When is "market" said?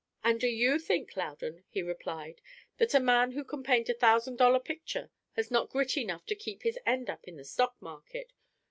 7.79-8.33